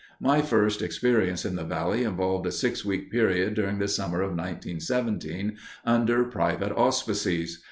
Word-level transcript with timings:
My 0.19 0.41
first 0.41 0.81
experience 0.81 1.45
in 1.45 1.55
the 1.55 1.63
valley 1.63 2.03
involved 2.05 2.47
a 2.47 2.51
six 2.51 2.83
week 2.83 3.11
period 3.11 3.53
during 3.53 3.77
the 3.77 3.87
summer 3.87 4.23
of 4.23 4.31
1917 4.31 5.55
under 5.85 6.23
private 6.23 6.71
auspices. 6.75 7.59